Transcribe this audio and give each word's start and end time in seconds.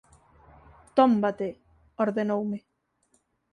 Tómbate 0.95 1.49
–ordenoume. 1.55 2.59